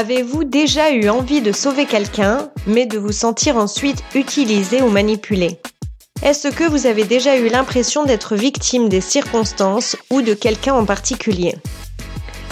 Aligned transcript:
Avez-vous 0.00 0.44
déjà 0.44 0.92
eu 0.92 1.10
envie 1.10 1.42
de 1.42 1.52
sauver 1.52 1.84
quelqu'un, 1.84 2.48
mais 2.66 2.86
de 2.86 2.98
vous 2.98 3.12
sentir 3.12 3.58
ensuite 3.58 4.02
utilisé 4.14 4.80
ou 4.80 4.88
manipulé? 4.88 5.60
Est-ce 6.22 6.48
que 6.48 6.64
vous 6.64 6.86
avez 6.86 7.04
déjà 7.04 7.36
eu 7.36 7.48
l'impression 7.48 8.04
d'être 8.04 8.34
victime 8.34 8.88
des 8.88 9.02
circonstances 9.02 9.98
ou 10.08 10.22
de 10.22 10.32
quelqu'un 10.32 10.72
en 10.72 10.86
particulier? 10.86 11.54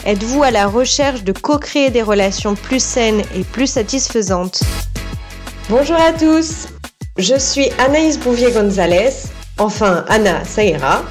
Êtes-vous 0.04 0.42
à 0.42 0.50
la 0.50 0.66
recherche 0.66 1.24
de 1.24 1.32
co-créer 1.32 1.88
des 1.88 2.02
relations 2.02 2.54
plus 2.54 2.84
saines 2.84 3.22
et 3.34 3.44
plus 3.44 3.66
satisfaisantes? 3.66 4.60
Bonjour 5.70 5.96
à 5.96 6.12
tous! 6.12 6.66
Je 7.16 7.38
suis 7.38 7.70
Anaïs 7.78 8.18
Bouvier-Gonzalez, 8.18 9.14
enfin 9.56 10.04
Anna, 10.10 10.44
ça 10.44 10.64
ira, 10.64 11.02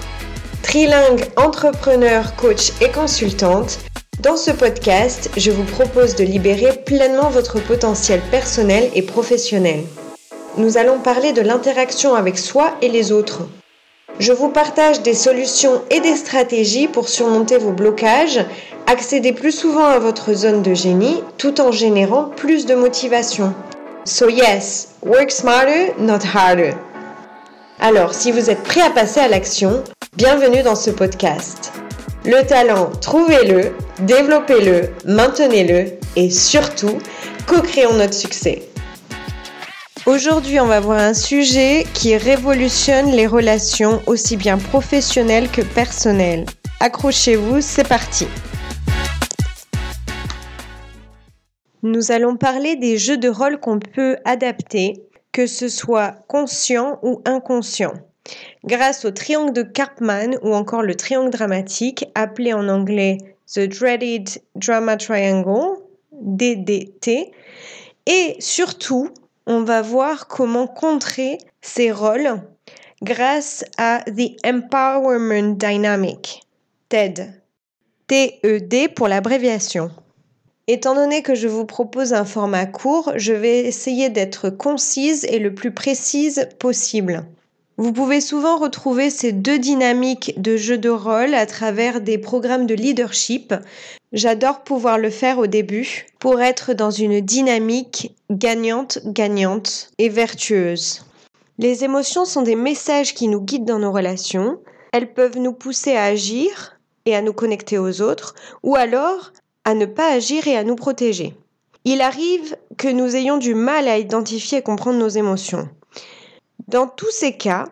trilingue, 0.62 1.26
entrepreneur, 1.36 2.36
coach 2.36 2.74
et 2.80 2.90
consultante 2.90 3.80
dans 4.20 4.36
ce 4.36 4.50
podcast, 4.50 5.30
je 5.38 5.52
vous 5.52 5.64
propose 5.64 6.16
de 6.16 6.24
libérer 6.24 6.74
pleinement 6.86 7.30
votre 7.30 7.60
potentiel 7.62 8.20
personnel 8.32 8.90
et 8.96 9.04
professionnel. 9.04 9.84
Nous 10.58 10.78
allons 10.78 11.00
parler 11.00 11.34
de 11.34 11.42
l'interaction 11.42 12.16
avec 12.16 12.40
soi 12.40 12.74
et 12.82 12.90
les 12.90 13.12
autres. 13.12 13.48
Je 14.20 14.34
vous 14.34 14.50
partage 14.50 15.04
des 15.04 15.14
solutions 15.14 15.84
et 15.92 16.00
des 16.00 16.16
stratégies 16.16 16.88
pour 16.88 17.10
surmonter 17.10 17.60
vos 17.60 17.72
blocages, 17.72 18.44
accéder 18.88 19.34
plus 19.34 19.52
souvent 19.52 19.86
à 19.86 20.00
votre 20.00 20.34
zone 20.34 20.64
de 20.64 20.74
génie 20.74 21.22
tout 21.38 21.62
en 21.62 21.72
générant 21.72 22.32
plus 22.36 22.66
de 22.66 22.74
motivation. 22.74 23.54
So 24.06 24.30
yes, 24.30 24.96
work 25.04 25.30
smarter, 25.30 25.94
not 26.00 26.26
harder. 26.34 26.74
Alors, 27.80 28.16
si 28.16 28.32
vous 28.32 28.50
êtes 28.50 28.64
prêt 28.64 28.82
à 28.82 28.90
passer 28.90 29.20
à 29.20 29.28
l'action, 29.28 29.84
bienvenue 30.16 30.64
dans 30.64 30.76
ce 30.76 30.90
podcast. 30.90 31.72
Le 32.28 32.46
talent, 32.46 32.92
trouvez-le, 33.00 33.72
développez-le, 34.02 34.90
maintenez-le 35.06 35.94
et 36.18 36.30
surtout, 36.30 36.98
co-créons 37.48 37.94
notre 37.94 38.14
succès. 38.14 38.64
Aujourd'hui, 40.06 40.60
on 40.60 40.66
va 40.66 40.82
voir 40.82 41.00
un 41.00 41.14
sujet 41.14 41.86
qui 41.94 42.18
révolutionne 42.18 43.12
les 43.12 43.28
relations 43.28 44.02
aussi 44.08 44.36
bien 44.36 44.58
professionnelles 44.58 45.50
que 45.50 45.62
personnelles. 45.62 46.46
Accrochez-vous, 46.82 47.62
c'est 47.62 47.88
parti. 47.88 48.28
Nous 51.82 52.12
allons 52.12 52.36
parler 52.36 52.76
des 52.76 52.98
jeux 52.98 53.18
de 53.18 53.30
rôle 53.30 53.58
qu'on 53.58 53.80
peut 53.80 54.18
adapter, 54.26 55.02
que 55.32 55.48
ce 55.48 55.70
soit 55.70 56.16
conscient 56.28 57.00
ou 57.04 57.22
inconscient 57.24 57.94
grâce 58.66 59.06
au 59.06 59.12
triangle 59.12 59.54
de 59.54 59.64
Karpman 59.64 60.38
ou 60.42 60.54
encore 60.54 60.84
le 60.84 60.96
triangle 60.96 61.30
dramatique, 61.30 62.06
appelé 62.16 62.54
en 62.54 62.68
anglais 62.68 63.18
The 63.54 63.62
Dreaded 63.62 64.30
Drama 64.56 64.98
Triangle, 64.98 65.78
DDT. 66.12 67.32
Et 68.06 68.36
surtout, 68.40 69.10
on 69.46 69.62
va 69.62 69.82
voir 69.82 70.28
comment 70.28 70.68
contrer 70.68 71.38
ces 71.62 71.92
rôles 71.92 72.42
grâce 73.02 73.64
à 73.78 74.04
The 74.06 74.36
Empowerment 74.46 75.56
Dynamic, 75.58 76.42
TED. 76.90 77.42
TED 78.08 78.94
pour 78.96 79.08
l'abréviation. 79.08 79.92
Étant 80.70 80.96
donné 80.96 81.22
que 81.22 81.36
je 81.36 81.48
vous 81.48 81.66
propose 81.66 82.14
un 82.14 82.26
format 82.26 82.66
court, 82.66 83.14
je 83.16 83.32
vais 83.32 83.60
essayer 83.60 84.10
d'être 84.10 84.50
concise 84.50 85.24
et 85.26 85.40
le 85.40 85.54
plus 85.54 85.72
précise 85.72 86.50
possible. 86.60 87.26
Vous 87.80 87.94
pouvez 87.94 88.22
souvent 88.22 88.58
retrouver 88.58 89.12
ces 89.12 89.32
deux 89.32 89.60
dynamiques 89.60 90.34
de 90.42 90.58
jeu 90.58 90.80
de 90.80 90.90
rôle 90.90 91.36
à 91.36 91.46
travers 91.46 92.02
des 92.02 92.18
programmes 92.18 92.66
de 92.66 92.74
leadership. 92.74 93.54
J'adore 94.12 94.64
pouvoir 94.64 94.98
le 94.98 95.12
faire 95.12 95.38
au 95.38 95.46
début 95.46 96.08
pour 96.18 96.42
être 96.42 96.74
dans 96.74 96.90
une 96.90 97.22
dynamique 97.22 98.16
gagnante-gagnante 98.32 99.92
et 100.00 100.10
vertueuse. 100.10 101.06
Les 101.60 101.84
émotions 101.84 102.26
sont 102.26 102.42
des 102.42 102.56
messages 102.56 103.14
qui 103.14 103.28
nous 103.28 103.42
guident 103.42 103.66
dans 103.66 103.80
nos 103.80 103.92
relations. 103.92 104.60
Elles 104.92 105.14
peuvent 105.14 105.38
nous 105.38 105.54
pousser 105.54 105.96
à 105.96 106.06
agir 106.06 106.80
et 107.06 107.16
à 107.16 107.22
nous 107.22 107.34
connecter 107.34 107.78
aux 107.78 108.02
autres, 108.02 108.34
ou 108.64 108.76
alors 108.76 109.34
à 109.66 109.76
ne 109.76 109.86
pas 109.86 110.12
agir 110.12 110.48
et 110.48 110.58
à 110.58 110.64
nous 110.64 110.76
protéger. 110.76 111.36
Il 111.86 112.02
arrive 112.02 112.58
que 112.78 112.88
nous 112.88 113.16
ayons 113.16 113.38
du 113.38 113.54
mal 113.54 113.88
à 113.88 114.00
identifier 114.00 114.58
et 114.58 114.64
comprendre 114.64 114.98
nos 114.98 115.10
émotions. 115.10 115.70
Dans 116.68 116.88
tous 116.88 117.12
ces 117.12 117.38
cas, 117.38 117.70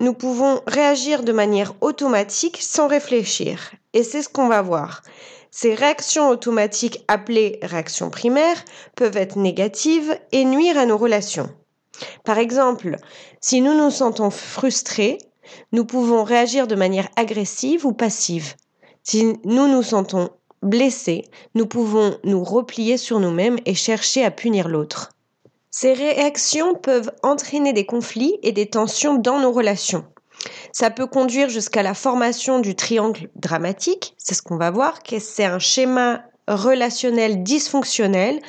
nous 0.00 0.14
pouvons 0.14 0.62
réagir 0.66 1.22
de 1.22 1.30
manière 1.30 1.74
automatique 1.80 2.58
sans 2.60 2.88
réfléchir. 2.88 3.70
Et 3.92 4.02
c'est 4.02 4.22
ce 4.22 4.28
qu'on 4.28 4.48
va 4.48 4.62
voir. 4.62 5.02
Ces 5.52 5.76
réactions 5.76 6.28
automatiques 6.28 7.04
appelées 7.06 7.60
réactions 7.62 8.10
primaires 8.10 8.64
peuvent 8.96 9.16
être 9.16 9.36
négatives 9.36 10.18
et 10.32 10.44
nuire 10.44 10.76
à 10.76 10.86
nos 10.86 10.98
relations. 10.98 11.50
Par 12.24 12.38
exemple, 12.38 12.96
si 13.40 13.60
nous 13.60 13.74
nous 13.74 13.92
sentons 13.92 14.30
frustrés, 14.30 15.18
nous 15.70 15.84
pouvons 15.84 16.24
réagir 16.24 16.66
de 16.66 16.74
manière 16.74 17.08
agressive 17.14 17.86
ou 17.86 17.92
passive. 17.92 18.54
Si 19.04 19.38
nous 19.44 19.68
nous 19.68 19.84
sentons 19.84 20.30
blessés, 20.62 21.26
nous 21.54 21.66
pouvons 21.66 22.18
nous 22.24 22.42
replier 22.42 22.96
sur 22.96 23.20
nous-mêmes 23.20 23.58
et 23.66 23.74
chercher 23.74 24.24
à 24.24 24.32
punir 24.32 24.68
l'autre. 24.68 25.12
Ces 25.74 25.94
réactions 25.94 26.74
peuvent 26.74 27.10
entraîner 27.22 27.72
des 27.72 27.86
conflits 27.86 28.38
et 28.42 28.52
des 28.52 28.68
tensions 28.68 29.14
dans 29.14 29.40
nos 29.40 29.52
relations. 29.52 30.04
Ça 30.70 30.90
peut 30.90 31.06
conduire 31.06 31.48
jusqu'à 31.48 31.82
la 31.82 31.94
formation 31.94 32.58
du 32.58 32.76
triangle 32.76 33.30
dramatique, 33.36 34.14
c'est 34.18 34.34
ce 34.34 34.42
qu'on 34.42 34.58
va 34.58 34.70
voir, 34.70 34.98
c'est 35.18 35.44
un 35.46 35.58
schéma 35.58 36.24
relationnel 36.46 37.42
dysfonctionnel 37.42 38.40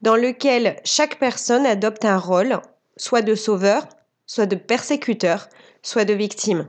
dans 0.00 0.16
lequel 0.16 0.80
chaque 0.84 1.18
personne 1.18 1.66
adopte 1.66 2.06
un 2.06 2.18
rôle, 2.18 2.60
soit 2.96 3.22
de 3.22 3.34
sauveur, 3.34 3.86
soit 4.26 4.46
de 4.46 4.56
persécuteur, 4.56 5.50
soit 5.82 6.06
de 6.06 6.14
victime. 6.14 6.66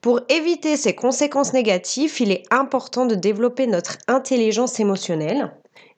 Pour 0.00 0.22
éviter 0.28 0.76
ces 0.76 0.96
conséquences 0.96 1.52
négatives, 1.52 2.20
il 2.20 2.32
est 2.32 2.42
important 2.50 3.06
de 3.06 3.14
développer 3.14 3.68
notre 3.68 3.96
intelligence 4.08 4.80
émotionnelle 4.80 5.52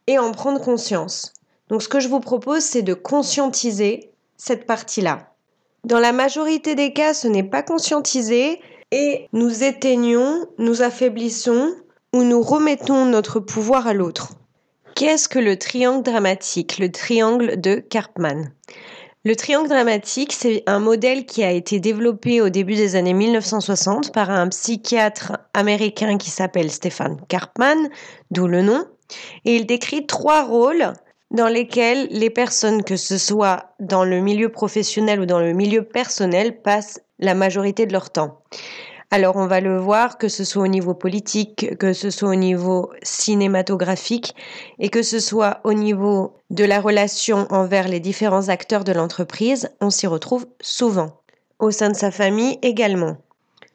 et 0.06 0.18
en 0.18 0.32
prendre 0.32 0.60
conscience. 0.60 1.32
Donc 1.72 1.82
ce 1.82 1.88
que 1.88 2.00
je 2.00 2.08
vous 2.08 2.20
propose, 2.20 2.62
c'est 2.62 2.82
de 2.82 2.92
conscientiser 2.92 4.12
cette 4.36 4.66
partie-là. 4.66 5.30
Dans 5.84 5.98
la 5.98 6.12
majorité 6.12 6.74
des 6.74 6.92
cas, 6.92 7.14
ce 7.14 7.26
n'est 7.26 7.42
pas 7.42 7.62
conscientisé 7.62 8.60
et 8.90 9.26
nous 9.32 9.64
éteignons, 9.64 10.46
nous 10.58 10.82
affaiblissons 10.82 11.74
ou 12.12 12.24
nous 12.24 12.42
remettons 12.42 13.06
notre 13.06 13.40
pouvoir 13.40 13.86
à 13.86 13.94
l'autre. 13.94 14.34
Qu'est-ce 14.94 15.30
que 15.30 15.38
le 15.38 15.58
triangle 15.58 16.02
dramatique, 16.02 16.76
le 16.76 16.92
triangle 16.92 17.58
de 17.58 17.76
Karpman? 17.76 18.52
Le 19.24 19.34
triangle 19.34 19.70
dramatique, 19.70 20.34
c'est 20.34 20.64
un 20.66 20.78
modèle 20.78 21.24
qui 21.24 21.42
a 21.42 21.52
été 21.52 21.80
développé 21.80 22.42
au 22.42 22.50
début 22.50 22.74
des 22.74 22.96
années 22.96 23.14
1960 23.14 24.12
par 24.12 24.28
un 24.28 24.48
psychiatre 24.48 25.38
américain 25.54 26.18
qui 26.18 26.28
s'appelle 26.28 26.70
Stefan 26.70 27.16
Karpman, 27.28 27.88
d'où 28.30 28.46
le 28.46 28.60
nom. 28.60 28.84
Et 29.46 29.56
il 29.56 29.64
décrit 29.64 30.06
trois 30.06 30.44
rôles 30.44 30.92
dans 31.32 31.48
lesquels 31.48 32.08
les 32.10 32.30
personnes, 32.30 32.84
que 32.84 32.96
ce 32.96 33.18
soit 33.18 33.74
dans 33.80 34.04
le 34.04 34.20
milieu 34.20 34.50
professionnel 34.50 35.20
ou 35.20 35.26
dans 35.26 35.40
le 35.40 35.54
milieu 35.54 35.82
personnel, 35.82 36.60
passent 36.60 37.00
la 37.18 37.34
majorité 37.34 37.86
de 37.86 37.92
leur 37.92 38.10
temps. 38.10 38.42
Alors 39.10 39.36
on 39.36 39.46
va 39.46 39.60
le 39.60 39.78
voir, 39.78 40.16
que 40.16 40.28
ce 40.28 40.44
soit 40.44 40.62
au 40.62 40.68
niveau 40.68 40.94
politique, 40.94 41.76
que 41.78 41.92
ce 41.92 42.10
soit 42.10 42.30
au 42.30 42.34
niveau 42.34 42.90
cinématographique 43.02 44.34
et 44.78 44.88
que 44.88 45.02
ce 45.02 45.20
soit 45.20 45.60
au 45.64 45.74
niveau 45.74 46.34
de 46.50 46.64
la 46.64 46.80
relation 46.80 47.46
envers 47.50 47.88
les 47.88 48.00
différents 48.00 48.48
acteurs 48.48 48.84
de 48.84 48.92
l'entreprise, 48.92 49.70
on 49.80 49.90
s'y 49.90 50.06
retrouve 50.06 50.46
souvent. 50.60 51.20
Au 51.58 51.70
sein 51.70 51.90
de 51.90 51.96
sa 51.96 52.10
famille 52.10 52.58
également. 52.62 53.18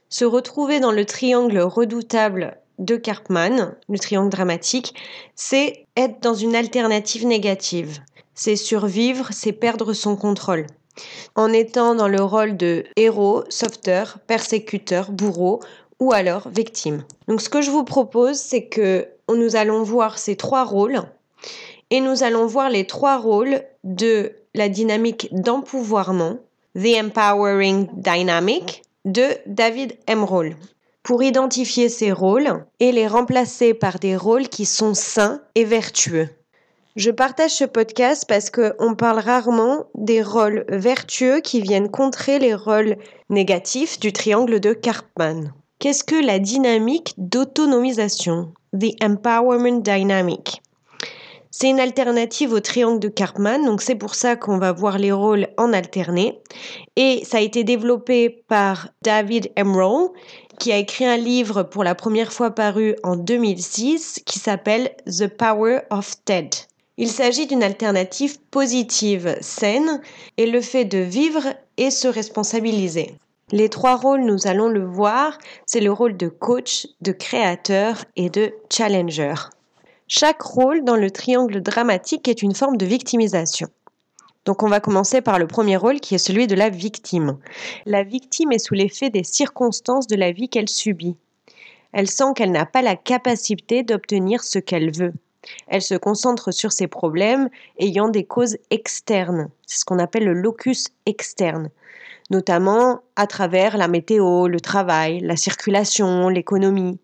Se 0.09 0.25
retrouver 0.25 0.80
dans 0.80 0.92
le 0.92 1.06
triangle 1.06 1.60
redoutable 1.60 2.57
de 2.77 2.95
Karpman, 2.95 3.75
le 3.89 4.00
triangle 4.00 4.29
dramatique, 4.29 4.94
c'est 5.35 5.85
être 5.95 6.21
dans 6.21 6.33
une 6.33 6.56
alternative 6.56 7.25
négative. 7.25 8.00
C'est 8.33 8.56
survivre, 8.56 9.29
c'est 9.31 9.51
perdre 9.51 9.94
son 9.94 10.15
contrôle. 10.15 10.68
En 11.35 11.51
étant 11.53 11.95
dans 11.95 12.07
le 12.07 12.21
rôle 12.21 12.57
de 12.57 12.83
héros, 12.95 13.44
sauveteur, 13.50 14.19
persécuteur, 14.27 15.12
bourreau 15.12 15.59
ou 16.00 16.13
alors 16.13 16.47
victime. 16.50 17.03
Donc 17.27 17.41
ce 17.41 17.50
que 17.50 17.62
je 17.62 17.71
vous 17.71 17.83
propose, 17.83 18.38
c'est 18.38 18.65
que 18.65 19.07
nous 19.29 19.56
allons 19.56 19.83
voir 19.83 20.18
ces 20.18 20.35
trois 20.35 20.63
rôles 20.63 21.01
et 21.89 22.01
nous 22.01 22.24
allons 22.24 22.45
voir 22.45 22.69
les 22.69 22.85
trois 22.85 23.18
rôles 23.18 23.62
de 23.83 24.33
la 24.53 24.69
dynamique 24.69 25.29
d'empouvoirment, 25.31 26.39
The 26.75 27.03
Empowering 27.03 27.88
Dynamic, 27.94 28.83
de 29.06 29.25
David 29.45 29.97
Emerald 30.07 30.56
pour 31.07 31.24
identifier 31.24 31.88
ces 31.88 32.12
rôles 32.12 32.65
et 32.81 32.92
les 32.92 33.07
remplacer 33.07 33.74
par 33.74 33.98
des 33.98 34.18
rôles 34.18 34.50
qui 34.50 34.65
sont 34.65 34.94
sains 34.94 35.42
et 35.56 35.63
vertueux. 35.63 36.27
Je 36.98 37.12
partage 37.12 37.51
ce 37.51 37.63
podcast 37.63 38.25
parce 38.27 38.50
qu'on 38.50 38.94
parle 38.94 39.19
rarement 39.19 39.86
des 39.95 40.21
rôles 40.21 40.65
vertueux 40.68 41.39
qui 41.39 41.62
viennent 41.62 41.89
contrer 41.89 42.39
les 42.39 42.54
rôles 42.54 42.98
négatifs 43.30 44.01
du 44.01 44.12
triangle 44.12 44.59
de 44.59 44.74
Karpman. 44.74 45.54
Qu'est-ce 45.80 46.04
que 46.04 46.21
la 46.21 46.39
dynamique 46.39 47.13
d'autonomisation 47.18 48.51
The 48.77 49.01
Empowerment 49.01 49.80
Dynamic? 49.80 50.62
C'est 51.60 51.69
une 51.69 51.80
alternative 51.80 52.53
au 52.53 52.60
triangle 52.60 53.00
de 53.00 53.07
Karpman, 53.07 53.65
donc 53.65 53.81
c'est 53.81 53.95
pour 53.95 54.13
ça 54.13 54.36
qu'on 54.36 54.60
va 54.60 54.74
voir 54.74 55.00
les 55.00 55.12
rôles 55.12 55.48
en 55.57 55.74
alterné. 55.74 56.39
Et 56.95 57.24
ça 57.25 57.38
a 57.38 57.42
été 57.42 57.63
développé 57.63 58.44
par 58.48 58.89
David 59.01 59.51
Emerald, 59.56 60.12
qui 60.59 60.71
a 60.71 60.77
écrit 60.77 61.06
un 61.06 61.18
livre 61.18 61.63
pour 61.63 61.83
la 61.83 61.95
première 61.95 62.33
fois 62.33 62.51
paru 62.51 62.95
en 63.04 63.15
2006 63.15 64.21
qui 64.25 64.39
s'appelle 64.39 64.95
The 65.06 65.27
Power 65.27 65.81
of 65.89 66.13
TED. 66.25 66.54
Il 66.98 67.09
s'agit 67.09 67.45
d'une 67.45 67.62
alternative 67.62 68.39
positive, 68.50 69.38
saine, 69.42 70.01
et 70.38 70.48
le 70.48 70.62
fait 70.62 70.86
de 70.86 70.98
vivre 70.98 71.44
et 71.77 71.92
se 71.92 72.07
responsabiliser. 72.07 73.13
Les 73.51 73.69
trois 73.69 73.95
rôles, 73.95 74.25
nous 74.25 74.48
allons 74.48 74.68
le 74.68 74.83
voir, 74.83 75.38
c'est 75.65 75.80
le 75.80 75.92
rôle 75.92 76.18
de 76.18 76.27
coach, 76.27 76.88
de 77.01 77.12
créateur 77.12 78.03
et 78.15 78.30
de 78.30 78.53
challenger. 78.71 79.36
Chaque 80.07 80.42
rôle 80.42 80.83
dans 80.83 80.95
le 80.95 81.12
triangle 81.12 81.62
dramatique 81.62 82.27
est 82.27 82.42
une 82.42 82.56
forme 82.56 82.77
de 82.77 82.86
victimisation. 82.86 83.68
Donc 84.48 84.64
on 84.64 84.70
va 84.70 84.80
commencer 84.80 85.20
par 85.20 85.40
le 85.40 85.46
premier 85.46 85.76
rôle 85.76 86.00
qui 86.00 86.16
est 86.16 86.20
celui 86.20 86.48
de 86.48 86.56
la 86.56 86.70
victime. 86.70 87.38
La 87.86 88.04
victime 88.04 88.54
est 88.54 88.66
sous 88.66 88.76
l'effet 88.76 89.10
des 89.10 89.26
circonstances 89.26 90.08
de 90.08 90.16
la 90.16 90.32
vie 90.32 90.48
qu'elle 90.48 90.70
subit. 90.70 91.18
Elle 91.92 92.10
sent 92.10 92.32
qu'elle 92.34 92.52
n'a 92.52 92.66
pas 92.66 92.82
la 92.82 92.96
capacité 92.96 93.84
d'obtenir 93.84 94.46
ce 94.46 94.58
qu'elle 94.58 94.96
veut. 94.96 95.12
Elle 95.68 95.82
se 95.82 95.96
concentre 95.96 96.52
sur 96.52 96.72
ses 96.72 96.88
problèmes 96.88 97.50
ayant 97.78 98.08
des 98.08 98.24
causes 98.24 98.58
externes. 98.70 99.50
C'est 99.66 99.82
ce 99.82 99.86
qu'on 99.86 100.00
appelle 100.00 100.24
le 100.24 100.34
locus 100.34 100.86
externe, 101.06 101.70
notamment 102.30 103.02
à 103.18 103.28
travers 103.28 103.76
la 103.76 103.90
météo, 103.90 104.48
le 104.48 104.62
travail, 104.62 105.20
la 105.20 105.36
circulation, 105.36 106.30
l'économie. 106.30 107.00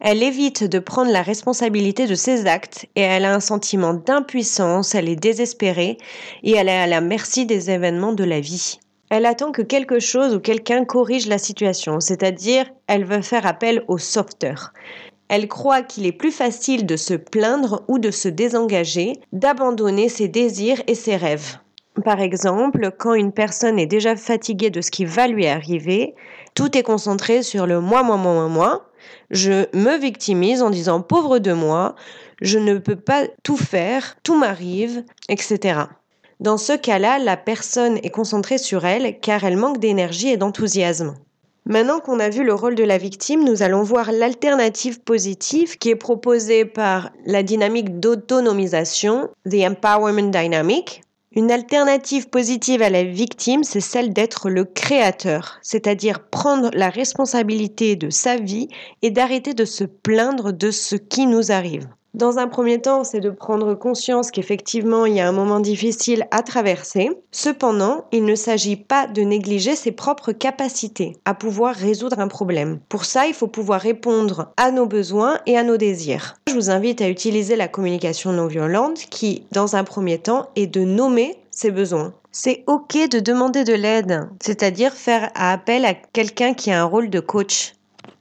Elle 0.00 0.22
évite 0.22 0.64
de 0.64 0.78
prendre 0.78 1.12
la 1.12 1.22
responsabilité 1.22 2.06
de 2.06 2.14
ses 2.14 2.46
actes 2.46 2.86
et 2.96 3.02
elle 3.02 3.24
a 3.24 3.34
un 3.34 3.40
sentiment 3.40 3.94
d'impuissance, 3.94 4.94
elle 4.94 5.08
est 5.08 5.16
désespérée 5.16 5.96
et 6.42 6.52
elle 6.52 6.68
est 6.68 6.72
à 6.76 6.86
la 6.86 7.00
merci 7.00 7.46
des 7.46 7.70
événements 7.70 8.12
de 8.12 8.24
la 8.24 8.40
vie. 8.40 8.80
Elle 9.10 9.26
attend 9.26 9.52
que 9.52 9.62
quelque 9.62 10.00
chose 10.00 10.34
ou 10.34 10.40
quelqu'un 10.40 10.84
corrige 10.84 11.26
la 11.26 11.38
situation, 11.38 12.00
c'est-à-dire 12.00 12.64
elle 12.86 13.04
veut 13.04 13.22
faire 13.22 13.46
appel 13.46 13.84
au 13.86 13.98
sauveteur. 13.98 14.72
Elle 15.28 15.48
croit 15.48 15.82
qu'il 15.82 16.06
est 16.06 16.12
plus 16.12 16.32
facile 16.32 16.84
de 16.84 16.96
se 16.96 17.14
plaindre 17.14 17.84
ou 17.88 17.98
de 17.98 18.10
se 18.10 18.28
désengager, 18.28 19.14
d'abandonner 19.32 20.08
ses 20.08 20.28
désirs 20.28 20.82
et 20.86 20.94
ses 20.94 21.16
rêves. 21.16 21.58
Par 22.04 22.20
exemple, 22.20 22.90
quand 22.98 23.14
une 23.14 23.32
personne 23.32 23.78
est 23.78 23.86
déjà 23.86 24.16
fatiguée 24.16 24.70
de 24.70 24.80
ce 24.80 24.90
qui 24.90 25.04
va 25.04 25.28
lui 25.28 25.46
arriver, 25.46 26.14
tout 26.54 26.76
est 26.76 26.82
concentré 26.82 27.42
sur 27.42 27.66
le 27.66 27.80
moi, 27.80 28.02
moi, 28.02 28.16
moi, 28.16 28.32
moi, 28.32 28.48
moi. 28.48 28.88
Je 29.30 29.66
me 29.76 29.98
victimise 29.98 30.62
en 30.62 30.70
disant 30.70 31.00
pauvre 31.00 31.38
de 31.38 31.52
moi, 31.52 31.94
je 32.40 32.58
ne 32.58 32.78
peux 32.78 32.96
pas 32.96 33.26
tout 33.42 33.56
faire, 33.56 34.16
tout 34.22 34.38
m'arrive, 34.38 35.04
etc. 35.28 35.80
Dans 36.40 36.56
ce 36.56 36.72
cas-là, 36.72 37.18
la 37.18 37.36
personne 37.36 37.98
est 38.02 38.10
concentrée 38.10 38.58
sur 38.58 38.84
elle 38.84 39.20
car 39.20 39.44
elle 39.44 39.56
manque 39.56 39.78
d'énergie 39.78 40.28
et 40.28 40.36
d'enthousiasme. 40.36 41.14
Maintenant 41.64 42.00
qu'on 42.00 42.18
a 42.18 42.28
vu 42.28 42.42
le 42.42 42.54
rôle 42.54 42.74
de 42.74 42.82
la 42.82 42.98
victime, 42.98 43.44
nous 43.44 43.62
allons 43.62 43.84
voir 43.84 44.10
l'alternative 44.10 45.00
positive 45.00 45.78
qui 45.78 45.90
est 45.90 45.96
proposée 45.96 46.64
par 46.64 47.10
la 47.24 47.44
dynamique 47.44 48.00
d'autonomisation, 48.00 49.30
The 49.48 49.68
Empowerment 49.68 50.32
Dynamic. 50.32 51.02
Une 51.34 51.50
alternative 51.50 52.28
positive 52.28 52.82
à 52.82 52.90
la 52.90 53.04
victime, 53.04 53.64
c'est 53.64 53.80
celle 53.80 54.12
d'être 54.12 54.50
le 54.50 54.64
créateur, 54.66 55.58
c'est-à-dire 55.62 56.28
prendre 56.28 56.70
la 56.74 56.90
responsabilité 56.90 57.96
de 57.96 58.10
sa 58.10 58.36
vie 58.36 58.68
et 59.00 59.10
d'arrêter 59.10 59.54
de 59.54 59.64
se 59.64 59.84
plaindre 59.84 60.52
de 60.52 60.70
ce 60.70 60.94
qui 60.94 61.26
nous 61.26 61.50
arrive. 61.50 61.88
Dans 62.14 62.38
un 62.38 62.46
premier 62.46 62.78
temps, 62.78 63.04
c'est 63.04 63.20
de 63.20 63.30
prendre 63.30 63.72
conscience 63.72 64.30
qu'effectivement, 64.30 65.06
il 65.06 65.14
y 65.14 65.20
a 65.20 65.26
un 65.26 65.32
moment 65.32 65.60
difficile 65.60 66.26
à 66.30 66.42
traverser. 66.42 67.10
Cependant, 67.30 68.04
il 68.12 68.26
ne 68.26 68.34
s'agit 68.34 68.76
pas 68.76 69.06
de 69.06 69.22
négliger 69.22 69.76
ses 69.76 69.92
propres 69.92 70.32
capacités 70.32 71.16
à 71.24 71.32
pouvoir 71.32 71.74
résoudre 71.74 72.18
un 72.18 72.28
problème. 72.28 72.80
Pour 72.90 73.06
ça, 73.06 73.26
il 73.26 73.32
faut 73.32 73.46
pouvoir 73.46 73.80
répondre 73.80 74.52
à 74.58 74.70
nos 74.72 74.84
besoins 74.84 75.38
et 75.46 75.56
à 75.56 75.62
nos 75.62 75.78
désirs. 75.78 76.36
Je 76.48 76.54
vous 76.54 76.68
invite 76.68 77.00
à 77.00 77.08
utiliser 77.08 77.56
la 77.56 77.68
communication 77.68 78.30
non 78.32 78.46
violente 78.46 78.98
qui, 79.08 79.46
dans 79.50 79.76
un 79.76 79.84
premier 79.84 80.18
temps, 80.18 80.50
est 80.54 80.66
de 80.66 80.84
nommer 80.84 81.38
ses 81.50 81.70
besoins. 81.70 82.12
C'est 82.30 82.64
OK 82.66 82.94
de 83.10 83.20
demander 83.20 83.64
de 83.64 83.74
l'aide, 83.74 84.28
c'est-à-dire 84.42 84.92
faire 84.92 85.30
appel 85.34 85.86
à 85.86 85.94
quelqu'un 85.94 86.52
qui 86.52 86.70
a 86.70 86.82
un 86.82 86.84
rôle 86.84 87.08
de 87.08 87.20
coach 87.20 87.72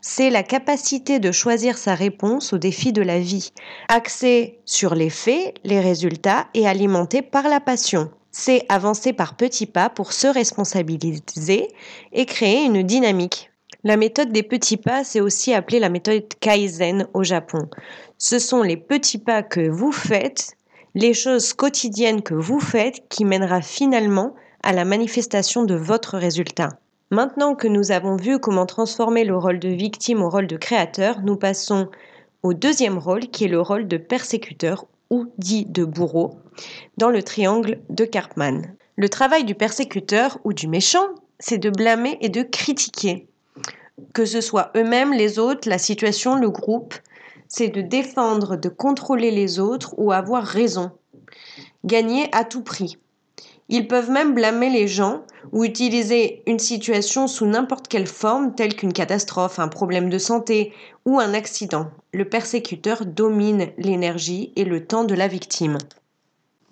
c'est 0.01 0.31
la 0.31 0.44
capacité 0.44 1.19
de 1.19 1.31
choisir 1.31 1.77
sa 1.77 1.94
réponse 1.94 2.53
aux 2.53 2.57
défis 2.57 2.92
de 2.92 3.03
la 3.03 3.19
vie, 3.19 3.53
axée 3.88 4.59
sur 4.65 4.95
les 4.95 5.12
faits, 5.12 5.56
les 5.63 5.80
résultats 5.80 6.48
et 6.53 6.68
alimentée 6.68 7.21
par 7.21 7.48
la 7.48 7.59
passion. 7.59 8.09
C'est 8.31 8.65
avancer 8.69 9.13
par 9.13 9.36
petits 9.36 9.68
pas 9.68 9.89
pour 9.89 10.12
se 10.13 10.27
responsabiliser 10.27 11.68
et 12.13 12.25
créer 12.25 12.65
une 12.65 12.81
dynamique. 12.81 13.51
La 13.83 13.98
méthode 13.98 14.31
des 14.31 14.44
petits 14.44 14.77
pas, 14.77 15.03
c'est 15.03 15.21
aussi 15.21 15.53
appelée 15.53 15.80
la 15.80 15.89
méthode 15.89 16.27
Kaizen 16.39 17.07
au 17.13 17.24
Japon. 17.24 17.69
Ce 18.18 18.39
sont 18.39 18.63
les 18.63 18.77
petits 18.77 19.18
pas 19.18 19.44
que 19.44 19.69
vous 19.69 19.92
faites, 19.92 20.56
les 20.95 21.13
choses 21.13 21.53
quotidiennes 21.53 22.21
que 22.21 22.33
vous 22.33 22.59
faites 22.59 23.07
qui 23.09 23.25
mènera 23.25 23.62
finalement 23.62 24.33
à 24.63 24.74
la 24.74 24.86
manifestation 24.86 25.63
de 25.63 25.75
votre 25.75 26.18
résultat. 26.18 26.69
Maintenant 27.12 27.56
que 27.56 27.68
nous 27.68 27.92
avons 27.92 28.16
vu 28.16 28.40
comment 28.40 28.66
transformer 28.66 29.25
le 29.25 29.36
rôle 29.36 29.60
de 29.60 29.68
victime 29.68 30.22
au 30.22 30.30
rôle 30.30 30.48
de 30.48 30.56
créateur, 30.56 31.19
nous 31.22 31.36
passons 31.36 31.90
au 32.42 32.54
deuxième 32.54 32.98
rôle 32.98 33.28
qui 33.28 33.44
est 33.44 33.50
le 33.50 33.60
rôle 33.60 33.86
de 33.90 33.98
persécuteur 33.98 34.86
ou 35.10 35.25
dit 35.38 35.66
de 35.66 35.84
bourreau 35.84 36.40
dans 36.96 37.10
le 37.10 37.22
triangle 37.22 37.80
de 37.90 38.06
Karpman. 38.06 38.62
Le 38.96 39.10
travail 39.10 39.44
du 39.44 39.56
persécuteur 39.56 40.40
ou 40.46 40.54
du 40.54 40.69
méchant, 40.69 41.06
c'est 41.38 41.58
de 41.58 41.69
blâmer 41.69 42.18
et 42.22 42.30
de 42.30 42.44
critiquer. 42.44 43.28
Que 44.13 44.24
ce 44.24 44.40
soit 44.40 44.72
eux-mêmes, 44.78 45.12
les 45.12 45.38
autres, 45.38 45.68
la 45.68 45.80
situation, 45.80 46.36
le 46.36 46.50
groupe, 46.50 46.96
c'est 47.50 47.68
de 47.68 47.81
défendre, 47.81 48.56
de 48.56 48.69
contrôler 48.69 49.31
les 49.31 49.60
autres 49.60 49.96
ou 49.98 50.13
avoir 50.13 50.46
raison. 50.46 50.92
Gagner 51.84 52.30
à 52.31 52.46
tout 52.46 52.63
prix. 52.63 52.98
Ils 53.73 53.88
peuvent 53.88 54.12
même 54.12 54.33
blâmer 54.33 54.69
les 54.69 54.89
gens 54.89 55.21
ou 55.53 55.63
utiliser 55.63 56.44
une 56.45 56.59
situation 56.59 57.25
sous 57.25 57.45
n'importe 57.45 57.88
quelle 57.88 58.06
forme, 58.06 58.53
telle 58.53 58.75
qu'une 58.75 58.91
catastrophe, 58.91 59.59
un 59.59 59.69
problème 59.69 60.09
de 60.09 60.18
santé 60.18 60.74
ou 61.05 61.22
un 61.22 61.34
accident. 61.34 61.89
Le 62.13 62.25
persécuteur 62.25 63.05
domine 63.05 63.69
l'énergie 63.77 64.51
et 64.57 64.65
le 64.65 64.86
temps 64.86 65.05
de 65.05 65.15
la 65.15 65.29
victime. 65.29 65.77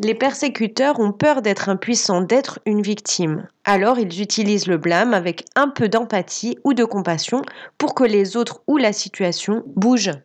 Les 0.02 0.14
persécuteurs 0.14 1.00
ont 1.00 1.14
peur 1.14 1.42
d'être 1.42 1.70
impuissants, 1.70 2.22
d'être 2.22 2.60
une 2.66 2.82
victime. 2.82 3.48
Alors 3.64 3.98
ils 3.98 4.22
utilisent 4.22 4.68
le 4.68 4.78
blâme 4.78 5.14
avec 5.14 5.46
un 5.56 5.70
peu 5.70 5.88
d'empathie 5.88 6.58
ou 6.66 6.74
de 6.74 6.84
compassion 6.84 7.44
pour 7.78 7.96
que 7.96 8.04
les 8.04 8.36
autres 8.36 8.62
ou 8.68 8.76
la 8.76 8.92
situation 8.92 9.64
bougent. 9.68 10.20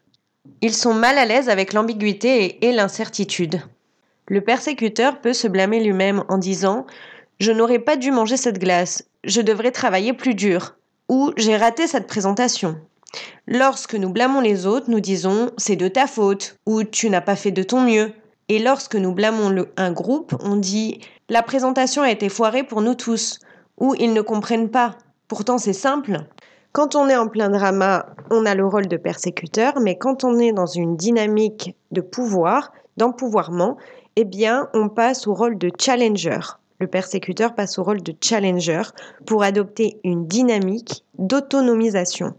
Ils 0.61 0.75
sont 0.75 0.95
mal 0.95 1.19
à 1.19 1.25
l'aise 1.25 1.49
avec 1.49 1.73
l'ambiguïté 1.73 2.67
et 2.67 2.73
l'incertitude. 2.73 3.63
Le 4.27 4.41
persécuteur 4.41 5.21
peut 5.21 5.35
se 5.35 5.49
blâmer 5.49 5.85
lui-même 5.85 6.25
en 6.29 6.39
disant 6.39 6.87
Je 7.41 7.53
n'aurais 7.53 7.79
pas 7.79 7.97
dû 7.97 8.11
manger 8.11 8.39
cette 8.39 8.59
glace, 8.59 9.05
je 9.23 9.43
devrais 9.43 9.71
travailler 9.71 10.15
plus 10.15 10.35
dur, 10.35 10.77
ou 11.11 11.33
J'ai 11.37 11.57
raté 11.57 11.87
cette 11.87 12.07
présentation. 12.07 12.77
Lorsque 13.47 13.95
nous 13.95 14.11
blâmons 14.11 14.41
les 14.41 14.67
autres, 14.67 14.91
nous 14.91 15.01
disons 15.01 15.51
C'est 15.59 15.77
de 15.77 15.89
ta 15.89 16.07
faute, 16.07 16.59
ou 16.65 16.85
Tu 16.85 17.11
n'as 17.11 17.21
pas 17.21 17.37
fait 17.37 17.51
de 17.51 17.63
ton 17.63 17.83
mieux. 17.83 18.13
Et 18.49 18.59
lorsque 18.59 18.97
nous 18.97 19.13
blâmons 19.13 19.67
un 19.77 19.93
groupe, 19.93 20.35
on 20.41 20.57
dit 20.57 21.01
La 21.29 21.43
présentation 21.43 22.03
a 22.03 22.11
été 22.11 22.31
foirée 22.31 22.65
pour 22.65 22.81
nous 22.81 22.95
tous, 22.95 23.41
ou 23.79 23.95
Ils 23.99 24.15
ne 24.15 24.23
comprennent 24.23 24.71
pas. 24.71 24.97
Pourtant, 25.29 25.59
c'est 25.59 25.75
simple. 25.75 26.21
Quand 26.73 26.97
on 26.97 27.09
est 27.09 27.17
en 27.17 27.29
plein 27.29 27.51
drama, 27.51 28.07
on 28.31 28.47
a 28.47 28.55
le 28.55 28.67
rôle 28.67 28.89
de 28.89 28.97
persécuteur, 28.97 29.75
mais 29.81 29.97
quand 29.97 30.25
on 30.25 30.39
est 30.39 30.53
dans 30.53 30.67
une 30.67 30.97
dynamique 30.97 31.77
de 31.93 32.01
pouvoir, 32.01 32.73
d'empouvoirment, 32.97 33.77
eh 34.17 34.25
bien, 34.25 34.69
on 34.75 34.89
passe 34.89 35.27
au 35.27 35.35
rôle 35.35 35.59
de 35.59 35.71
challenger. 35.79 36.39
Le 36.81 36.87
persécuteur 36.87 37.55
passe 37.55 37.79
au 37.79 37.85
rôle 37.85 38.03
de 38.03 38.15
challenger 38.21 38.83
pour 39.27 39.43
adopter 39.43 39.99
une 40.05 40.27
dynamique 40.27 41.05
d'autonomisation. 41.19 42.35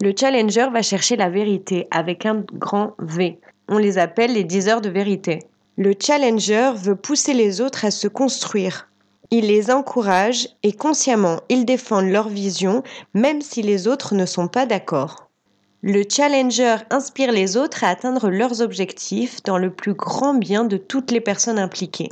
Le 0.00 0.12
challenger 0.18 0.68
va 0.72 0.82
chercher 0.82 1.16
la 1.16 1.30
vérité 1.30 1.88
avec 1.90 2.26
un 2.26 2.44
grand 2.52 2.94
V. 2.98 3.38
On 3.68 3.78
les 3.78 3.98
appelle 3.98 4.34
les 4.34 4.44
diseurs 4.44 4.80
de 4.80 4.90
vérité. 4.90 5.40
Le 5.76 5.94
challenger 5.98 6.72
veut 6.76 6.96
pousser 6.96 7.34
les 7.34 7.60
autres 7.60 7.84
à 7.84 7.90
se 7.90 8.08
construire. 8.08 8.88
Il 9.30 9.46
les 9.46 9.70
encourage 9.70 10.48
et 10.62 10.72
consciemment, 10.72 11.40
ils 11.48 11.64
défendent 11.64 12.10
leur 12.10 12.28
vision 12.28 12.82
même 13.14 13.40
si 13.40 13.62
les 13.62 13.88
autres 13.88 14.14
ne 14.14 14.26
sont 14.26 14.48
pas 14.48 14.66
d'accord. 14.66 15.25
Le 15.82 16.04
challenger 16.08 16.76
inspire 16.90 17.32
les 17.32 17.56
autres 17.56 17.84
à 17.84 17.88
atteindre 17.88 18.30
leurs 18.30 18.62
objectifs 18.62 19.42
dans 19.42 19.58
le 19.58 19.70
plus 19.70 19.92
grand 19.92 20.34
bien 20.34 20.64
de 20.64 20.78
toutes 20.78 21.10
les 21.10 21.20
personnes 21.20 21.58
impliquées. 21.58 22.08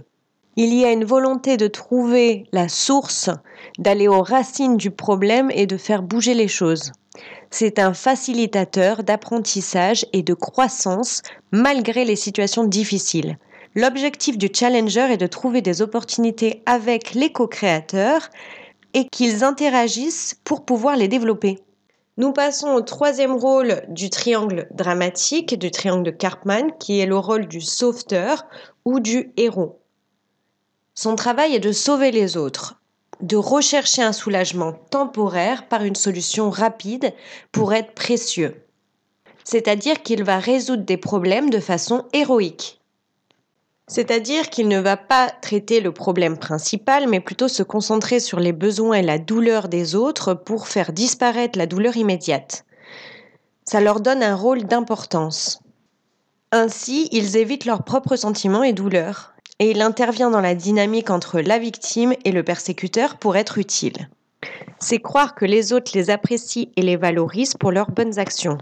Il 0.56 0.72
y 0.74 0.84
a 0.84 0.92
une 0.92 1.04
volonté 1.04 1.56
de 1.56 1.66
trouver 1.66 2.46
la 2.52 2.68
source, 2.68 3.30
d'aller 3.78 4.06
aux 4.06 4.22
racines 4.22 4.76
du 4.76 4.90
problème 4.90 5.50
et 5.50 5.66
de 5.66 5.78
faire 5.78 6.02
bouger 6.02 6.34
les 6.34 6.46
choses. 6.46 6.92
C'est 7.50 7.78
un 7.78 7.94
facilitateur 7.94 9.02
d'apprentissage 9.02 10.06
et 10.12 10.22
de 10.22 10.34
croissance 10.34 11.22
malgré 11.50 12.04
les 12.04 12.16
situations 12.16 12.64
difficiles. 12.64 13.38
L'objectif 13.74 14.38
du 14.38 14.48
challenger 14.54 15.12
est 15.12 15.16
de 15.16 15.26
trouver 15.26 15.62
des 15.62 15.82
opportunités 15.82 16.62
avec 16.66 17.14
les 17.14 17.32
co-créateurs 17.32 18.28
et 18.92 19.08
qu'ils 19.08 19.42
interagissent 19.42 20.36
pour 20.44 20.64
pouvoir 20.64 20.96
les 20.96 21.08
développer. 21.08 21.58
Nous 22.16 22.32
passons 22.32 22.68
au 22.68 22.80
troisième 22.80 23.34
rôle 23.34 23.82
du 23.88 24.08
triangle 24.08 24.68
dramatique, 24.70 25.58
du 25.58 25.72
triangle 25.72 26.04
de 26.04 26.12
Karpman, 26.12 26.70
qui 26.78 27.00
est 27.00 27.06
le 27.06 27.18
rôle 27.18 27.48
du 27.48 27.60
sauveteur 27.60 28.44
ou 28.84 29.00
du 29.00 29.32
héros. 29.36 29.80
Son 30.94 31.16
travail 31.16 31.56
est 31.56 31.60
de 31.60 31.72
sauver 31.72 32.12
les 32.12 32.36
autres, 32.36 32.80
de 33.20 33.36
rechercher 33.36 34.02
un 34.02 34.12
soulagement 34.12 34.74
temporaire 34.90 35.66
par 35.66 35.82
une 35.82 35.96
solution 35.96 36.50
rapide 36.50 37.12
pour 37.50 37.74
être 37.74 37.94
précieux. 37.94 38.64
C'est-à-dire 39.42 40.00
qu'il 40.04 40.22
va 40.22 40.38
résoudre 40.38 40.84
des 40.84 40.96
problèmes 40.96 41.50
de 41.50 41.58
façon 41.58 42.04
héroïque. 42.12 42.80
C'est-à-dire 43.86 44.48
qu'il 44.48 44.68
ne 44.68 44.80
va 44.80 44.96
pas 44.96 45.28
traiter 45.28 45.80
le 45.80 45.92
problème 45.92 46.38
principal, 46.38 47.06
mais 47.06 47.20
plutôt 47.20 47.48
se 47.48 47.62
concentrer 47.62 48.18
sur 48.18 48.40
les 48.40 48.52
besoins 48.52 48.96
et 48.96 49.02
la 49.02 49.18
douleur 49.18 49.68
des 49.68 49.94
autres 49.94 50.32
pour 50.32 50.68
faire 50.68 50.92
disparaître 50.92 51.58
la 51.58 51.66
douleur 51.66 51.96
immédiate. 51.96 52.64
Ça 53.66 53.80
leur 53.80 54.00
donne 54.00 54.22
un 54.22 54.34
rôle 54.34 54.64
d'importance. 54.64 55.60
Ainsi, 56.50 57.08
ils 57.12 57.36
évitent 57.36 57.66
leurs 57.66 57.82
propres 57.82 58.16
sentiments 58.16 58.62
et 58.62 58.72
douleurs, 58.72 59.34
et 59.58 59.70
il 59.70 59.82
intervient 59.82 60.30
dans 60.30 60.40
la 60.40 60.54
dynamique 60.54 61.10
entre 61.10 61.40
la 61.40 61.58
victime 61.58 62.14
et 62.24 62.32
le 62.32 62.42
persécuteur 62.42 63.18
pour 63.18 63.36
être 63.36 63.58
utile. 63.58 64.08
C'est 64.78 65.00
croire 65.00 65.34
que 65.34 65.44
les 65.44 65.72
autres 65.72 65.92
les 65.94 66.10
apprécient 66.10 66.68
et 66.76 66.82
les 66.82 66.96
valorisent 66.96 67.54
pour 67.54 67.72
leurs 67.72 67.90
bonnes 67.90 68.18
actions. 68.18 68.58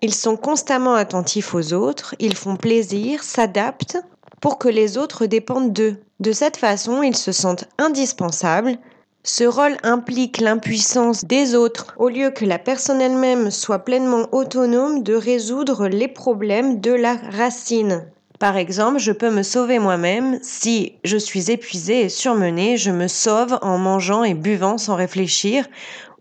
Ils 0.00 0.14
sont 0.14 0.36
constamment 0.36 0.94
attentifs 0.94 1.54
aux 1.54 1.72
autres, 1.72 2.14
ils 2.18 2.36
font 2.36 2.56
plaisir, 2.56 3.22
s'adaptent 3.22 3.98
pour 4.42 4.58
que 4.58 4.68
les 4.68 4.98
autres 4.98 5.24
dépendent 5.24 5.72
d'eux. 5.72 5.96
De 6.20 6.32
cette 6.32 6.58
façon, 6.58 7.02
ils 7.02 7.16
se 7.16 7.32
sentent 7.32 7.68
indispensables. 7.78 8.76
Ce 9.22 9.44
rôle 9.44 9.76
implique 9.84 10.40
l'impuissance 10.40 11.24
des 11.24 11.54
autres, 11.54 11.94
au 11.96 12.08
lieu 12.08 12.30
que 12.30 12.44
la 12.44 12.58
personne 12.58 13.00
elle-même 13.00 13.52
soit 13.52 13.78
pleinement 13.78 14.26
autonome 14.32 15.04
de 15.04 15.14
résoudre 15.14 15.86
les 15.86 16.08
problèmes 16.08 16.80
de 16.80 16.90
la 16.90 17.14
racine. 17.30 18.04
Par 18.40 18.56
exemple, 18.56 18.98
je 18.98 19.12
peux 19.12 19.30
me 19.30 19.44
sauver 19.44 19.78
moi-même 19.78 20.40
si 20.42 20.94
je 21.04 21.16
suis 21.16 21.52
épuisé 21.52 22.00
et 22.00 22.08
surmené, 22.08 22.76
je 22.76 22.90
me 22.90 23.06
sauve 23.06 23.56
en 23.62 23.78
mangeant 23.78 24.24
et 24.24 24.34
buvant 24.34 24.76
sans 24.76 24.96
réfléchir 24.96 25.68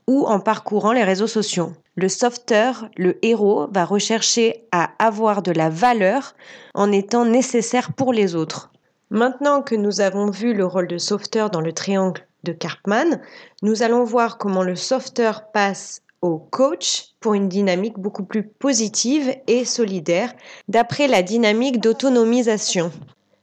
ou 0.08 0.28
en 0.28 0.40
parcourant 0.40 0.92
les 0.92 1.04
réseaux 1.04 1.25
sociaux. 1.25 1.74
Le 1.98 2.07
sauveteur, 2.07 2.89
le 2.95 3.17
héros, 3.25 3.67
va 3.69 3.83
rechercher 3.83 4.65
à 4.71 4.91
avoir 4.98 5.41
de 5.41 5.51
la 5.51 5.69
valeur 5.69 6.36
en 6.74 6.89
étant 6.89 7.25
nécessaire 7.25 7.91
pour 7.93 8.13
les 8.13 8.33
autres. 8.33 8.71
Maintenant 9.10 9.62
que 9.62 9.75
nous 9.75 10.00
avons 10.00 10.29
vu 10.29 10.53
le 10.53 10.65
rôle 10.65 10.88
de 10.88 10.98
sauveteur 10.98 11.50
dans 11.50 11.60
le 11.60 11.74
triangle 11.74 12.25
de 12.43 12.53
Karpman, 12.53 13.19
nous 13.62 13.83
allons 13.83 14.05
voir 14.05 14.38
comment 14.38 14.63
le 14.63 14.77
sauveteur 14.77 15.51
passe 15.51 16.01
au 16.21 16.38
coach 16.38 17.10
pour 17.19 17.33
une 17.33 17.50
dynamique 17.50 18.00
beaucoup 18.00 18.24
plus 18.24 18.43
positive 18.48 19.36
et 19.48 19.65
solidaire 19.65 20.33
d'après 20.69 21.10
la 21.10 21.24
dynamique 21.24 21.81
d'autonomisation. 21.81 22.91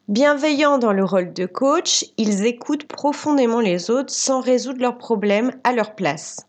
Bienveillants 0.08 0.78
dans 0.78 0.94
le 0.94 1.04
rôle 1.04 1.34
de 1.34 1.44
coach, 1.44 2.06
ils 2.16 2.46
écoutent 2.46 2.86
profondément 2.86 3.60
les 3.60 3.90
autres 3.90 4.12
sans 4.12 4.40
résoudre 4.40 4.80
leurs 4.80 4.96
problèmes 4.96 5.52
à 5.64 5.72
leur 5.72 5.94
place. 5.94 6.47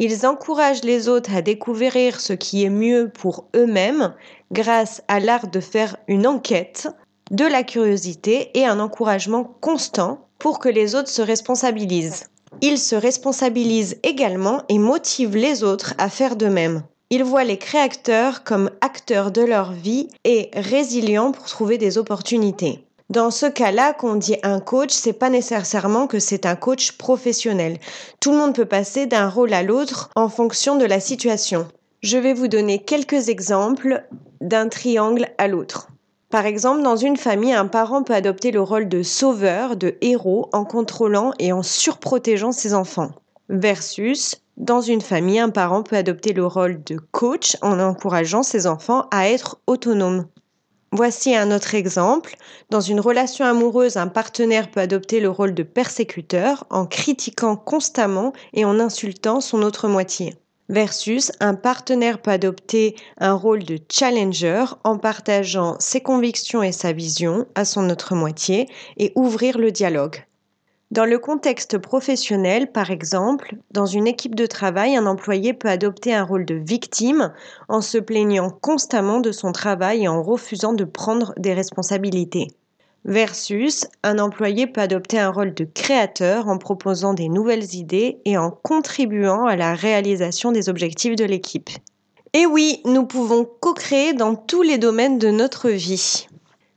Ils 0.00 0.26
encouragent 0.26 0.84
les 0.84 1.08
autres 1.08 1.34
à 1.34 1.42
découvrir 1.42 2.20
ce 2.20 2.32
qui 2.32 2.64
est 2.64 2.70
mieux 2.70 3.10
pour 3.12 3.46
eux-mêmes 3.56 4.14
grâce 4.52 5.02
à 5.08 5.18
l'art 5.18 5.48
de 5.48 5.58
faire 5.58 5.96
une 6.06 6.26
enquête, 6.26 6.88
de 7.32 7.44
la 7.44 7.64
curiosité 7.64 8.50
et 8.54 8.64
un 8.64 8.78
encouragement 8.78 9.42
constant 9.60 10.28
pour 10.38 10.60
que 10.60 10.68
les 10.68 10.94
autres 10.94 11.10
se 11.10 11.20
responsabilisent. 11.20 12.26
Ils 12.60 12.78
se 12.78 12.94
responsabilisent 12.94 13.98
également 14.04 14.62
et 14.68 14.78
motivent 14.78 15.36
les 15.36 15.64
autres 15.64 15.94
à 15.98 16.08
faire 16.08 16.36
de 16.36 16.46
même. 16.46 16.82
Ils 17.10 17.24
voient 17.24 17.44
les 17.44 17.58
créateurs 17.58 18.44
comme 18.44 18.70
acteurs 18.80 19.32
de 19.32 19.42
leur 19.42 19.72
vie 19.72 20.08
et 20.24 20.50
résilients 20.54 21.32
pour 21.32 21.46
trouver 21.46 21.76
des 21.76 21.98
opportunités. 21.98 22.84
Dans 23.10 23.30
ce 23.30 23.46
cas-là, 23.46 23.94
qu'on 23.94 24.16
dit 24.16 24.36
un 24.42 24.60
coach, 24.60 24.90
c'est 24.92 25.14
pas 25.14 25.30
nécessairement 25.30 26.06
que 26.06 26.18
c'est 26.18 26.44
un 26.44 26.56
coach 26.56 26.92
professionnel. 26.92 27.78
Tout 28.20 28.32
le 28.32 28.36
monde 28.36 28.54
peut 28.54 28.66
passer 28.66 29.06
d'un 29.06 29.30
rôle 29.30 29.54
à 29.54 29.62
l'autre 29.62 30.10
en 30.14 30.28
fonction 30.28 30.76
de 30.76 30.84
la 30.84 31.00
situation. 31.00 31.66
Je 32.02 32.18
vais 32.18 32.34
vous 32.34 32.48
donner 32.48 32.80
quelques 32.80 33.30
exemples 33.30 34.04
d'un 34.42 34.68
triangle 34.68 35.26
à 35.38 35.48
l'autre. 35.48 35.88
Par 36.28 36.44
exemple, 36.44 36.82
dans 36.82 36.96
une 36.96 37.16
famille, 37.16 37.54
un 37.54 37.66
parent 37.66 38.02
peut 38.02 38.12
adopter 38.12 38.50
le 38.50 38.60
rôle 38.60 38.90
de 38.90 39.02
sauveur, 39.02 39.76
de 39.76 39.96
héros, 40.02 40.50
en 40.52 40.66
contrôlant 40.66 41.32
et 41.38 41.50
en 41.50 41.62
surprotégeant 41.62 42.52
ses 42.52 42.74
enfants. 42.74 43.12
Versus, 43.48 44.42
dans 44.58 44.82
une 44.82 45.00
famille, 45.00 45.38
un 45.38 45.48
parent 45.48 45.82
peut 45.82 45.96
adopter 45.96 46.34
le 46.34 46.44
rôle 46.44 46.84
de 46.84 46.98
coach 47.12 47.56
en 47.62 47.80
encourageant 47.80 48.42
ses 48.42 48.66
enfants 48.66 49.06
à 49.10 49.30
être 49.30 49.58
autonomes. 49.66 50.26
Voici 50.90 51.36
un 51.36 51.54
autre 51.54 51.74
exemple. 51.74 52.36
Dans 52.70 52.80
une 52.80 53.00
relation 53.00 53.44
amoureuse, 53.44 53.98
un 53.98 54.08
partenaire 54.08 54.70
peut 54.70 54.80
adopter 54.80 55.20
le 55.20 55.28
rôle 55.28 55.52
de 55.52 55.62
persécuteur 55.62 56.64
en 56.70 56.86
critiquant 56.86 57.56
constamment 57.56 58.32
et 58.54 58.64
en 58.64 58.80
insultant 58.80 59.42
son 59.42 59.62
autre 59.62 59.86
moitié. 59.86 60.34
Versus 60.70 61.32
un 61.40 61.54
partenaire 61.54 62.22
peut 62.22 62.30
adopter 62.30 62.96
un 63.18 63.34
rôle 63.34 63.64
de 63.64 63.78
challenger 63.90 64.64
en 64.84 64.98
partageant 64.98 65.76
ses 65.78 66.00
convictions 66.00 66.62
et 66.62 66.72
sa 66.72 66.92
vision 66.92 67.46
à 67.54 67.66
son 67.66 67.90
autre 67.90 68.14
moitié 68.14 68.68
et 68.96 69.12
ouvrir 69.14 69.58
le 69.58 69.70
dialogue. 69.70 70.24
Dans 70.90 71.04
le 71.04 71.18
contexte 71.18 71.76
professionnel, 71.76 72.72
par 72.72 72.90
exemple, 72.90 73.56
dans 73.72 73.84
une 73.84 74.06
équipe 74.06 74.34
de 74.34 74.46
travail, 74.46 74.96
un 74.96 75.04
employé 75.04 75.52
peut 75.52 75.68
adopter 75.68 76.14
un 76.14 76.24
rôle 76.24 76.46
de 76.46 76.54
victime 76.54 77.34
en 77.68 77.82
se 77.82 77.98
plaignant 77.98 78.48
constamment 78.48 79.20
de 79.20 79.30
son 79.30 79.52
travail 79.52 80.04
et 80.04 80.08
en 80.08 80.22
refusant 80.22 80.72
de 80.72 80.84
prendre 80.84 81.34
des 81.36 81.52
responsabilités. 81.52 82.48
Versus, 83.04 83.86
un 84.02 84.18
employé 84.18 84.66
peut 84.66 84.80
adopter 84.80 85.18
un 85.18 85.30
rôle 85.30 85.52
de 85.52 85.64
créateur 85.64 86.48
en 86.48 86.56
proposant 86.56 87.12
des 87.12 87.28
nouvelles 87.28 87.74
idées 87.74 88.20
et 88.24 88.38
en 88.38 88.50
contribuant 88.50 89.44
à 89.44 89.56
la 89.56 89.74
réalisation 89.74 90.52
des 90.52 90.70
objectifs 90.70 91.16
de 91.16 91.24
l'équipe. 91.26 91.68
Et 92.32 92.46
oui, 92.46 92.80
nous 92.86 93.04
pouvons 93.04 93.46
co-créer 93.60 94.14
dans 94.14 94.36
tous 94.36 94.62
les 94.62 94.78
domaines 94.78 95.18
de 95.18 95.28
notre 95.28 95.68
vie. 95.68 96.28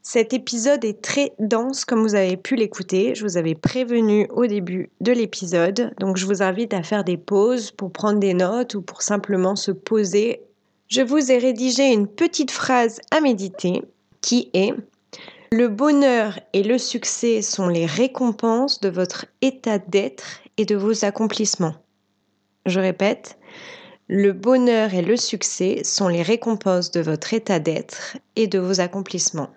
Cet 0.04 0.34
épisode 0.34 0.84
est 0.84 1.00
très 1.02 1.34
dense 1.38 1.86
comme 1.86 2.02
vous 2.02 2.16
avez 2.16 2.36
pu 2.36 2.56
l'écouter. 2.56 3.14
Je 3.14 3.24
vous 3.24 3.38
avais 3.38 3.54
prévenu 3.54 4.28
au 4.32 4.48
début 4.48 4.90
de 5.00 5.12
l'épisode, 5.12 5.94
donc 6.00 6.18
je 6.18 6.26
vous 6.26 6.42
invite 6.42 6.74
à 6.74 6.82
faire 6.82 7.04
des 7.04 7.18
pauses 7.18 7.70
pour 7.70 7.92
prendre 7.92 8.20
des 8.20 8.34
notes 8.34 8.74
ou 8.74 8.82
pour 8.82 9.04
simplement 9.04 9.56
se 9.56 9.72
poser. 9.72 10.42
Je 10.88 11.02
vous 11.02 11.32
ai 11.32 11.38
rédigé 11.38 11.94
une 11.94 12.08
petite 12.08 12.50
phrase 12.50 13.00
à 13.12 13.22
méditer 13.22 13.84
qui 14.22 14.50
est 14.54 14.74
Le 15.52 15.68
bonheur 15.68 16.40
et 16.54 16.64
le 16.64 16.80
succès 16.80 17.44
sont 17.44 17.68
les 17.68 17.86
récompenses 17.86 18.80
de 18.80 18.90
votre 18.90 19.28
état 19.44 19.78
d'être 19.78 20.42
et 20.58 20.66
de 20.66 20.76
vos 20.76 21.06
accomplissements. 21.06 21.76
Je 22.66 22.80
répète, 22.80 23.38
le 24.08 24.34
bonheur 24.34 24.96
et 24.96 25.04
le 25.04 25.16
succès 25.16 25.84
sont 25.84 26.08
les 26.08 26.24
récompenses 26.24 26.90
de 26.90 27.02
votre 27.02 27.36
état 27.36 27.60
d'être 27.60 28.18
et 28.36 28.48
de 28.48 28.60
vos 28.60 28.82
accomplissements. 28.82 29.50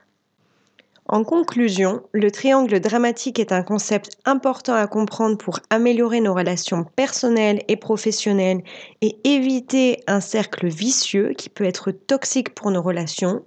En 1.15 1.23
conclusion, 1.23 2.03
le 2.11 2.33
triangle 2.33 2.81
dramatique 2.81 3.39
est 3.39 3.53
un 3.53 3.63
concept 3.63 4.19
important 4.25 4.75
à 4.75 4.89
comprendre 4.89 5.39
pour 5.39 5.61
améliorer 5.71 6.21
nos 6.21 6.35
relations 6.35 6.87
personnelles 6.97 7.63
et 7.69 7.77
professionnelles 7.77 8.65
et 9.01 9.17
éviter 9.23 10.03
un 10.09 10.21
cercle 10.21 10.67
vicieux 10.67 11.33
qui 11.39 11.51
peut 11.51 11.63
être 11.63 11.93
toxique 11.93 12.53
pour 12.53 12.73
nos 12.73 12.83
relations. 12.83 13.45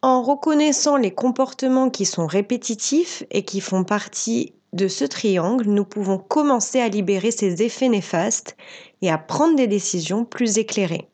En 0.00 0.22
reconnaissant 0.22 0.96
les 0.96 1.10
comportements 1.10 1.90
qui 1.90 2.06
sont 2.06 2.26
répétitifs 2.26 3.22
et 3.30 3.44
qui 3.44 3.60
font 3.60 3.84
partie 3.84 4.54
de 4.72 4.88
ce 4.88 5.04
triangle, 5.04 5.66
nous 5.66 5.84
pouvons 5.84 6.16
commencer 6.16 6.80
à 6.80 6.88
libérer 6.88 7.32
ces 7.32 7.62
effets 7.62 7.90
néfastes 7.90 8.56
et 9.02 9.10
à 9.10 9.18
prendre 9.18 9.56
des 9.56 9.66
décisions 9.66 10.24
plus 10.24 10.56
éclairées. 10.56 11.11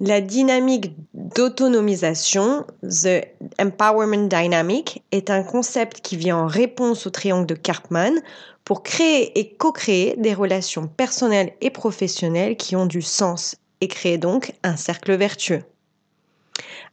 La 0.00 0.20
dynamique 0.20 0.94
d'autonomisation, 1.12 2.64
The 2.82 3.26
Empowerment 3.60 4.28
Dynamic, 4.28 5.02
est 5.10 5.28
un 5.28 5.42
concept 5.42 6.02
qui 6.02 6.16
vient 6.16 6.36
en 6.36 6.46
réponse 6.46 7.08
au 7.08 7.10
triangle 7.10 7.46
de 7.46 7.56
Karpman 7.56 8.20
pour 8.64 8.84
créer 8.84 9.36
et 9.40 9.56
co-créer 9.56 10.14
des 10.16 10.34
relations 10.34 10.86
personnelles 10.86 11.52
et 11.60 11.70
professionnelles 11.70 12.56
qui 12.56 12.76
ont 12.76 12.86
du 12.86 13.02
sens 13.02 13.56
et 13.80 13.88
créer 13.88 14.18
donc 14.18 14.52
un 14.62 14.76
cercle 14.76 15.16
vertueux. 15.16 15.64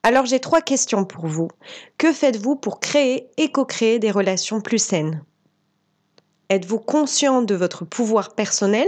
Alors 0.02 0.26
j'ai 0.26 0.40
trois 0.40 0.62
questions 0.62 1.06
pour 1.06 1.28
vous. 1.28 1.50
Que 2.00 2.12
faites-vous 2.12 2.56
pour 2.56 2.80
créer 2.80 3.30
et 3.38 3.52
co-créer 3.52 4.00
des 4.00 4.12
relations 4.12 4.62
plus 4.62 4.80
saines? 4.80 5.24
Êtes-vous 6.50 6.80
conscient 6.80 7.44
de 7.44 7.54
votre 7.54 7.86
pouvoir 7.86 8.34
personnel? 8.34 8.88